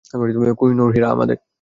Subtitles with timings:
[0.55, 1.37] কোহিনূর হীরা আমাদের।